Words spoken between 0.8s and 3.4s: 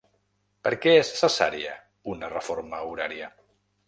què és necessària una reforma horària?